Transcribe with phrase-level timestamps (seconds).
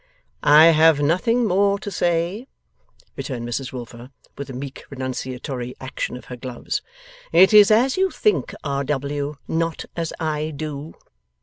[0.41, 2.47] 'I have nothing more to say,'
[3.15, 6.81] returned Mrs Wilfer, with a meek renunciatory action of her gloves.
[7.31, 8.83] 'It is as you think, R.
[8.83, 10.95] W.; not as I do.